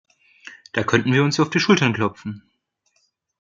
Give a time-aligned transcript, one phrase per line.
[0.73, 2.49] Da könnten wir uns ja auf die Schulter klopfen.